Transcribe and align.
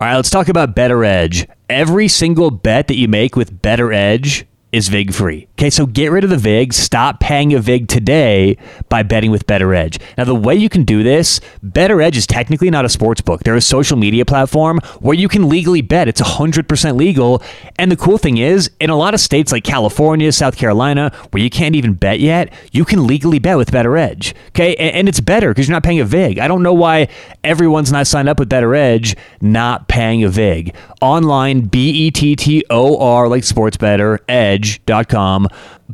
All 0.00 0.06
right, 0.06 0.14
let's 0.14 0.30
talk 0.30 0.48
about 0.48 0.76
BettorEdge. 0.76 1.50
Every 1.68 2.06
single 2.06 2.52
bet 2.52 2.86
that 2.86 2.96
you 2.96 3.08
make 3.08 3.34
with 3.34 3.60
BettorEdge 3.60 4.44
is 4.70 4.86
VIG 4.86 5.12
free. 5.12 5.47
Okay, 5.58 5.70
so 5.70 5.86
get 5.86 6.12
rid 6.12 6.22
of 6.22 6.30
the 6.30 6.36
VIG. 6.36 6.72
Stop 6.72 7.18
paying 7.18 7.52
a 7.52 7.58
VIG 7.58 7.88
today 7.88 8.56
by 8.88 9.02
betting 9.02 9.32
with 9.32 9.44
BettorEdge. 9.48 10.00
Now, 10.16 10.22
the 10.22 10.32
way 10.32 10.54
you 10.54 10.68
can 10.68 10.84
do 10.84 11.02
this, 11.02 11.40
BettorEdge 11.66 12.14
is 12.14 12.28
technically 12.28 12.70
not 12.70 12.84
a 12.84 12.88
sports 12.88 13.20
book. 13.20 13.42
They're 13.42 13.56
a 13.56 13.60
social 13.60 13.96
media 13.96 14.24
platform 14.24 14.78
where 15.00 15.16
you 15.16 15.26
can 15.26 15.48
legally 15.48 15.80
bet. 15.80 16.06
It's 16.06 16.20
100% 16.20 16.96
legal. 16.96 17.42
And 17.76 17.90
the 17.90 17.96
cool 17.96 18.18
thing 18.18 18.36
is, 18.36 18.70
in 18.78 18.88
a 18.88 18.96
lot 18.96 19.14
of 19.14 19.20
states 19.20 19.50
like 19.50 19.64
California, 19.64 20.30
South 20.30 20.56
Carolina, 20.56 21.10
where 21.32 21.42
you 21.42 21.50
can't 21.50 21.74
even 21.74 21.94
bet 21.94 22.20
yet, 22.20 22.52
you 22.70 22.84
can 22.84 23.08
legally 23.08 23.40
bet 23.40 23.56
with 23.56 23.72
BettorEdge. 23.72 24.34
Okay, 24.50 24.76
and, 24.76 25.08
it's 25.08 25.18
better 25.18 25.48
because 25.48 25.66
you're 25.66 25.74
not 25.74 25.82
paying 25.82 25.98
a 25.98 26.04
VIG. 26.04 26.38
I 26.38 26.46
don't 26.46 26.62
know 26.62 26.74
why 26.74 27.08
everyone's 27.42 27.90
not 27.90 28.06
signed 28.06 28.28
up 28.28 28.38
with 28.38 28.48
BettorEdge, 28.48 29.16
not 29.40 29.88
paying 29.88 30.22
a 30.22 30.28
VIG. 30.28 30.72
Online, 31.00 31.62
B 31.62 31.90
E 31.90 32.10
T 32.12 32.36
T 32.36 32.64
O 32.70 32.96
R, 33.00 33.26
like 33.26 33.42
sports 33.42 33.76
bettor, 33.76 34.20
Edge 34.28 34.84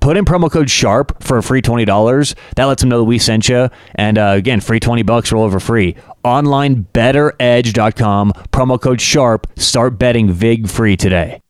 Put 0.01 0.17
in 0.17 0.25
promo 0.25 0.51
code 0.51 0.69
SHARP 0.69 1.23
for 1.23 1.39
a 1.39 1.43
free 1.43 1.63
$20. 1.63 2.35
That 2.57 2.65
lets 2.65 2.83
them 2.83 2.89
know 2.91 2.99
that 2.99 3.05
we 3.05 3.19
sent 3.19 3.49
you. 3.49 3.69
And 3.95 4.19
uh, 4.19 4.35
again, 4.37 4.61
free 4.61 4.81
20 4.81 5.03
bucks, 5.03 5.33
roll 5.33 5.45
over 5.45 5.61
free. 5.61 5.97
Online, 6.23 6.87
bettoredge.com. 6.93 8.33
Promo 8.53 8.81
code 8.81 8.99
SHARP. 9.01 9.47
Start 9.59 9.99
betting 9.99 10.31
VIG 10.31 10.69
free 10.69 10.97
today. 10.97 11.41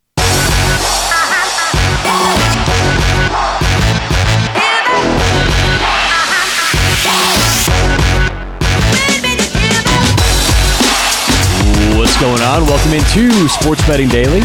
What's 11.96 12.20
going 12.20 12.42
on? 12.42 12.66
Welcome 12.66 12.92
into 12.92 13.48
Sports 13.48 13.86
Betting 13.86 14.08
Daily. 14.08 14.40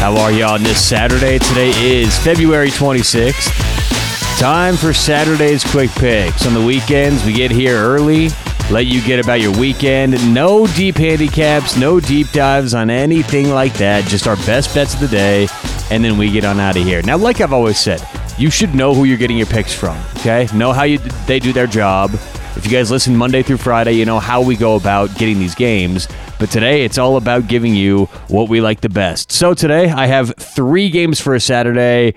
How 0.00 0.16
are 0.16 0.32
you 0.32 0.44
on 0.44 0.62
this 0.62 0.82
Saturday? 0.82 1.38
Today 1.38 1.72
is 1.76 2.18
February 2.20 2.70
26th. 2.70 3.50
Time 4.38 4.74
for 4.74 4.94
Saturday's 4.94 5.62
quick 5.62 5.90
picks. 5.90 6.46
On 6.46 6.54
the 6.54 6.64
weekends, 6.64 7.22
we 7.26 7.34
get 7.34 7.50
here 7.50 7.76
early, 7.76 8.30
let 8.70 8.86
you 8.86 9.02
get 9.02 9.22
about 9.22 9.42
your 9.42 9.52
weekend. 9.58 10.32
No 10.32 10.66
deep 10.68 10.96
handicaps, 10.96 11.76
no 11.76 12.00
deep 12.00 12.30
dives 12.30 12.72
on 12.72 12.88
anything 12.88 13.50
like 13.50 13.74
that. 13.74 14.04
Just 14.06 14.26
our 14.26 14.36
best 14.36 14.74
bets 14.74 14.94
of 14.94 15.00
the 15.00 15.08
day, 15.08 15.48
and 15.90 16.02
then 16.02 16.16
we 16.16 16.32
get 16.32 16.46
on 16.46 16.58
out 16.58 16.78
of 16.78 16.82
here. 16.82 17.02
Now, 17.02 17.18
like 17.18 17.42
I've 17.42 17.52
always 17.52 17.78
said, 17.78 18.02
you 18.38 18.48
should 18.48 18.74
know 18.74 18.94
who 18.94 19.04
you're 19.04 19.18
getting 19.18 19.36
your 19.36 19.48
picks 19.48 19.74
from. 19.74 19.98
Okay, 20.20 20.48
know 20.54 20.72
how 20.72 20.84
you 20.84 20.96
they 21.26 21.38
do 21.38 21.52
their 21.52 21.66
job. 21.66 22.10
If 22.56 22.64
you 22.64 22.70
guys 22.72 22.90
listen 22.90 23.14
Monday 23.14 23.42
through 23.42 23.58
Friday, 23.58 23.92
you 23.92 24.06
know 24.06 24.18
how 24.18 24.40
we 24.40 24.56
go 24.56 24.76
about 24.76 25.14
getting 25.18 25.38
these 25.38 25.54
games. 25.54 26.08
But 26.40 26.50
today, 26.50 26.86
it's 26.86 26.96
all 26.96 27.18
about 27.18 27.48
giving 27.48 27.74
you 27.74 28.06
what 28.28 28.48
we 28.48 28.62
like 28.62 28.80
the 28.80 28.88
best. 28.88 29.30
So 29.30 29.52
today, 29.52 29.90
I 29.90 30.06
have 30.06 30.34
three 30.38 30.88
games 30.88 31.20
for 31.20 31.34
a 31.34 31.40
Saturday. 31.40 32.14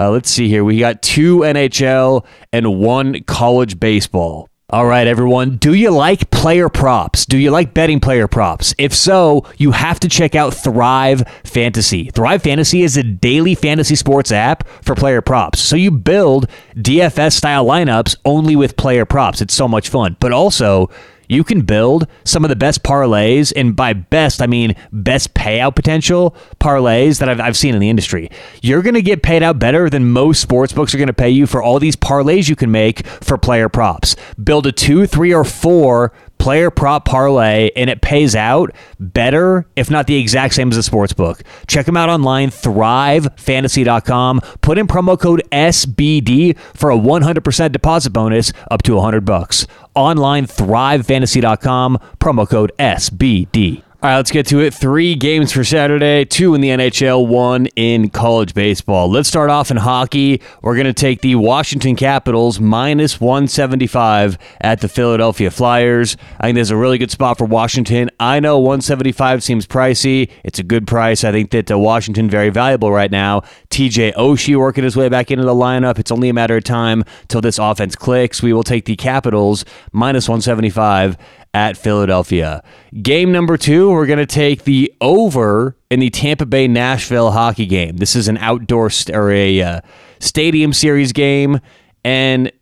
Uh, 0.00 0.10
let's 0.10 0.30
see 0.30 0.48
here. 0.48 0.64
We 0.64 0.78
got 0.78 1.02
two 1.02 1.40
NHL 1.40 2.24
and 2.54 2.80
one 2.80 3.22
college 3.24 3.78
baseball. 3.78 4.48
All 4.70 4.86
right, 4.86 5.06
everyone. 5.06 5.58
Do 5.58 5.74
you 5.74 5.90
like 5.90 6.30
player 6.30 6.70
props? 6.70 7.26
Do 7.26 7.36
you 7.36 7.50
like 7.50 7.74
betting 7.74 8.00
player 8.00 8.26
props? 8.26 8.74
If 8.78 8.94
so, 8.94 9.44
you 9.58 9.72
have 9.72 10.00
to 10.00 10.08
check 10.08 10.34
out 10.34 10.54
Thrive 10.54 11.22
Fantasy. 11.44 12.08
Thrive 12.08 12.42
Fantasy 12.42 12.82
is 12.82 12.96
a 12.96 13.02
daily 13.02 13.54
fantasy 13.54 13.94
sports 13.94 14.32
app 14.32 14.66
for 14.82 14.94
player 14.94 15.20
props. 15.20 15.60
So 15.60 15.76
you 15.76 15.90
build 15.90 16.48
DFS 16.76 17.34
style 17.34 17.66
lineups 17.66 18.16
only 18.24 18.56
with 18.56 18.78
player 18.78 19.04
props. 19.04 19.42
It's 19.42 19.54
so 19.54 19.68
much 19.68 19.90
fun. 19.90 20.16
But 20.18 20.32
also, 20.32 20.88
you 21.28 21.44
can 21.44 21.62
build 21.62 22.06
some 22.24 22.44
of 22.44 22.48
the 22.48 22.56
best 22.56 22.82
parlays, 22.82 23.52
and 23.54 23.74
by 23.74 23.92
best, 23.92 24.42
I 24.42 24.46
mean 24.46 24.74
best 24.92 25.34
payout 25.34 25.74
potential 25.74 26.36
parlays 26.60 27.18
that 27.18 27.28
I've, 27.28 27.40
I've 27.40 27.56
seen 27.56 27.74
in 27.74 27.80
the 27.80 27.90
industry. 27.90 28.30
You're 28.62 28.82
going 28.82 28.94
to 28.94 29.02
get 29.02 29.22
paid 29.22 29.42
out 29.42 29.58
better 29.58 29.90
than 29.90 30.10
most 30.10 30.40
sports 30.40 30.72
books 30.72 30.94
are 30.94 30.98
going 30.98 31.06
to 31.08 31.12
pay 31.12 31.30
you 31.30 31.46
for 31.46 31.62
all 31.62 31.78
these 31.78 31.96
parlays 31.96 32.48
you 32.48 32.56
can 32.56 32.70
make 32.70 33.06
for 33.06 33.38
player 33.38 33.68
props. 33.68 34.16
Build 34.42 34.66
a 34.66 34.72
two, 34.72 35.06
three, 35.06 35.32
or 35.34 35.44
four 35.44 36.12
player 36.38 36.70
prop 36.70 37.04
parlay 37.04 37.70
and 37.76 37.90
it 37.90 38.00
pays 38.00 38.34
out 38.36 38.70
better, 39.00 39.66
if 39.76 39.90
not 39.90 40.06
the 40.06 40.16
exact 40.16 40.54
same 40.54 40.70
as 40.70 40.76
a 40.76 40.82
sports 40.82 41.12
book. 41.12 41.42
Check 41.66 41.86
them 41.86 41.96
out 41.96 42.08
online, 42.08 42.50
thrivefantasy.com. 42.50 44.40
Put 44.60 44.78
in 44.78 44.86
promo 44.86 45.18
code 45.18 45.42
SBD 45.52 46.58
for 46.58 46.90
a 46.90 46.96
100% 46.96 47.72
deposit 47.72 48.10
bonus 48.10 48.52
up 48.70 48.82
to 48.82 48.94
100 48.94 49.24
bucks. 49.24 49.66
Online, 49.94 50.46
thrivefantasy.com, 50.46 51.98
promo 52.20 52.48
code 52.48 52.72
SBD. 52.78 53.85
All 54.06 54.12
right, 54.12 54.18
let's 54.18 54.30
get 54.30 54.46
to 54.46 54.60
it. 54.60 54.72
Three 54.72 55.16
games 55.16 55.50
for 55.50 55.64
Saturday, 55.64 56.24
two 56.24 56.54
in 56.54 56.60
the 56.60 56.68
NHL, 56.68 57.26
one 57.26 57.66
in 57.74 58.08
college 58.08 58.54
baseball. 58.54 59.10
Let's 59.10 59.28
start 59.28 59.50
off 59.50 59.72
in 59.72 59.78
hockey. 59.78 60.40
We're 60.62 60.76
going 60.76 60.86
to 60.86 60.92
take 60.92 61.22
the 61.22 61.34
Washington 61.34 61.96
Capitals 61.96 62.60
minus 62.60 63.20
175 63.20 64.38
at 64.60 64.80
the 64.80 64.88
Philadelphia 64.88 65.50
Flyers. 65.50 66.16
I 66.38 66.46
think 66.46 66.54
there's 66.54 66.70
a 66.70 66.76
really 66.76 66.98
good 66.98 67.10
spot 67.10 67.36
for 67.36 67.46
Washington. 67.46 68.08
I 68.20 68.38
know 68.38 68.58
175 68.58 69.42
seems 69.42 69.66
pricey. 69.66 70.30
It's 70.44 70.60
a 70.60 70.62
good 70.62 70.86
price. 70.86 71.24
I 71.24 71.32
think 71.32 71.50
that 71.50 71.68
uh, 71.68 71.76
Washington 71.76 72.30
very 72.30 72.50
valuable 72.50 72.92
right 72.92 73.10
now. 73.10 73.40
TJ 73.70 74.14
Oshie 74.14 74.56
working 74.56 74.84
his 74.84 74.96
way 74.96 75.08
back 75.08 75.32
into 75.32 75.44
the 75.44 75.52
lineup. 75.52 75.98
It's 75.98 76.12
only 76.12 76.28
a 76.28 76.32
matter 76.32 76.56
of 76.56 76.62
time 76.62 77.02
till 77.26 77.40
this 77.40 77.58
offense 77.58 77.96
clicks. 77.96 78.40
We 78.40 78.52
will 78.52 78.62
take 78.62 78.84
the 78.84 78.94
Capitals 78.94 79.64
minus 79.90 80.28
175 80.28 81.16
at 81.56 81.74
Philadelphia. 81.74 82.62
Game 83.00 83.32
number 83.32 83.56
two, 83.56 83.90
we're 83.90 84.04
going 84.04 84.18
to 84.18 84.26
take 84.26 84.64
the 84.64 84.92
over 85.00 85.74
in 85.90 86.00
the 86.00 86.10
Tampa 86.10 86.44
Bay 86.44 86.68
Nashville 86.68 87.30
hockey 87.30 87.64
game. 87.64 87.96
This 87.96 88.14
is 88.14 88.28
an 88.28 88.36
outdoor 88.36 88.90
st- 88.90 89.16
or 89.16 89.30
a 89.30 89.62
uh, 89.62 89.80
stadium 90.18 90.74
series 90.74 91.14
game, 91.14 91.60
and 92.04 92.52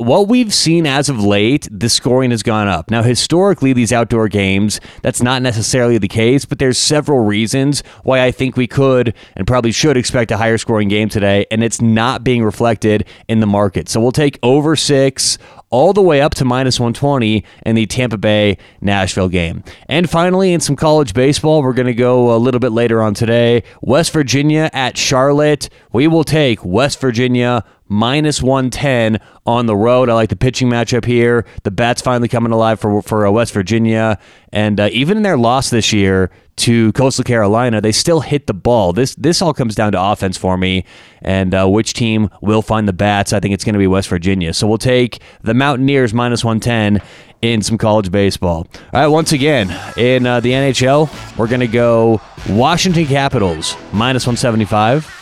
what 0.00 0.28
we've 0.28 0.52
seen 0.52 0.86
as 0.86 1.08
of 1.08 1.22
late, 1.22 1.68
the 1.70 1.88
scoring 1.88 2.30
has 2.30 2.42
gone 2.42 2.68
up. 2.68 2.90
Now, 2.90 3.02
historically, 3.02 3.72
these 3.72 3.92
outdoor 3.92 4.28
games, 4.28 4.80
that's 5.02 5.22
not 5.22 5.42
necessarily 5.42 5.98
the 5.98 6.08
case, 6.08 6.44
but 6.46 6.58
there's 6.58 6.78
several 6.78 7.20
reasons 7.20 7.82
why 8.02 8.24
I 8.24 8.30
think 8.30 8.56
we 8.56 8.66
could 8.66 9.14
and 9.36 9.46
probably 9.46 9.72
should 9.72 9.96
expect 9.96 10.30
a 10.30 10.38
higher 10.38 10.56
scoring 10.58 10.88
game 10.88 11.10
today, 11.10 11.46
and 11.50 11.62
it's 11.62 11.82
not 11.82 12.24
being 12.24 12.42
reflected 12.42 13.06
in 13.28 13.40
the 13.40 13.46
market. 13.46 13.88
So 13.88 14.00
we'll 14.00 14.12
take 14.12 14.38
over 14.42 14.74
six 14.74 15.36
all 15.68 15.92
the 15.92 16.02
way 16.02 16.20
up 16.20 16.34
to 16.34 16.44
minus 16.44 16.80
120 16.80 17.44
in 17.64 17.76
the 17.76 17.86
Tampa 17.86 18.18
Bay 18.18 18.58
Nashville 18.80 19.28
game. 19.28 19.62
And 19.88 20.10
finally, 20.10 20.52
in 20.52 20.60
some 20.60 20.76
college 20.76 21.14
baseball, 21.14 21.62
we're 21.62 21.74
going 21.74 21.86
to 21.86 21.94
go 21.94 22.34
a 22.34 22.38
little 22.38 22.58
bit 22.58 22.72
later 22.72 23.00
on 23.02 23.14
today. 23.14 23.62
West 23.80 24.12
Virginia 24.12 24.70
at 24.72 24.96
Charlotte. 24.96 25.68
We 25.92 26.08
will 26.08 26.24
take 26.24 26.64
West 26.64 27.00
Virginia 27.00 27.64
minus 27.90 28.40
110 28.40 29.20
on 29.44 29.66
the 29.66 29.76
road. 29.76 30.08
I 30.08 30.14
like 30.14 30.30
the 30.30 30.36
pitching 30.36 30.68
matchup 30.70 31.04
here. 31.04 31.44
The 31.64 31.70
bats 31.70 32.00
finally 32.00 32.28
coming 32.28 32.52
alive 32.52 32.80
for 32.80 33.02
for 33.02 33.26
uh, 33.26 33.30
West 33.30 33.52
Virginia, 33.52 34.18
and 34.52 34.80
uh, 34.80 34.88
even 34.92 35.18
in 35.18 35.22
their 35.22 35.36
loss 35.36 35.68
this 35.68 35.92
year 35.92 36.30
to 36.56 36.92
Coastal 36.92 37.24
Carolina, 37.24 37.80
they 37.80 37.92
still 37.92 38.20
hit 38.20 38.46
the 38.46 38.54
ball. 38.54 38.92
This 38.92 39.14
this 39.16 39.42
all 39.42 39.52
comes 39.52 39.74
down 39.74 39.92
to 39.92 40.02
offense 40.02 40.38
for 40.38 40.56
me, 40.56 40.84
and 41.20 41.54
uh, 41.54 41.68
which 41.68 41.92
team 41.92 42.30
will 42.40 42.62
find 42.62 42.88
the 42.88 42.92
bats. 42.92 43.32
I 43.32 43.40
think 43.40 43.52
it's 43.52 43.64
going 43.64 43.74
to 43.74 43.78
be 43.78 43.86
West 43.86 44.08
Virginia. 44.08 44.54
So 44.54 44.66
we'll 44.66 44.78
take 44.78 45.20
the 45.42 45.54
Mountaineers 45.54 46.14
minus 46.14 46.44
110 46.44 47.02
in 47.42 47.62
some 47.62 47.76
college 47.76 48.10
baseball. 48.12 48.66
All 48.92 49.00
right, 49.00 49.06
once 49.08 49.32
again 49.32 49.70
in 49.96 50.26
uh, 50.26 50.40
the 50.40 50.52
NHL, 50.52 51.36
we're 51.36 51.48
going 51.48 51.60
to 51.60 51.66
go 51.66 52.20
Washington 52.48 53.06
Capitals 53.06 53.76
minus 53.92 54.26
175. 54.26 55.19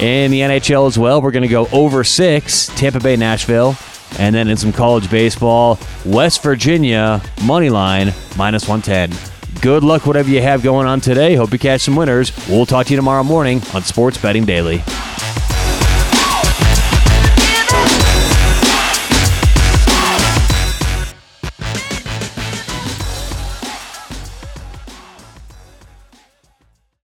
In 0.00 0.30
the 0.30 0.40
NHL 0.40 0.86
as 0.86 0.98
well, 0.98 1.22
we're 1.22 1.30
going 1.30 1.42
to 1.42 1.48
go 1.48 1.68
over 1.72 2.04
six, 2.04 2.66
Tampa 2.76 3.00
Bay, 3.00 3.16
Nashville. 3.16 3.76
And 4.18 4.34
then 4.34 4.48
in 4.48 4.56
some 4.56 4.72
college 4.72 5.10
baseball, 5.10 5.78
West 6.04 6.42
Virginia, 6.42 7.22
money 7.44 7.70
line, 7.70 8.12
minus 8.36 8.68
110. 8.68 9.16
Good 9.60 9.82
luck, 9.82 10.06
whatever 10.06 10.28
you 10.28 10.42
have 10.42 10.62
going 10.62 10.86
on 10.86 11.00
today. 11.00 11.34
Hope 11.34 11.52
you 11.52 11.58
catch 11.58 11.80
some 11.80 11.96
winners. 11.96 12.30
We'll 12.46 12.66
talk 12.66 12.86
to 12.86 12.92
you 12.92 12.96
tomorrow 12.96 13.24
morning 13.24 13.62
on 13.74 13.82
Sports 13.82 14.18
Betting 14.18 14.44
Daily. 14.44 14.82